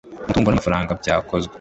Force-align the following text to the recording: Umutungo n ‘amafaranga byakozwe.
Umutungo 0.23 0.47
n 0.49 0.53
‘amafaranga 0.55 0.91
byakozwe. 1.01 1.49